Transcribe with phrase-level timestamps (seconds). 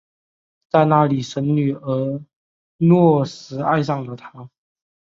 [0.71, 2.23] 在那里神女俄
[2.77, 4.49] 诺斯爱上了他。